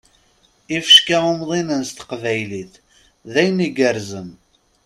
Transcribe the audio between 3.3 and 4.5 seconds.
d ayen igerrzen!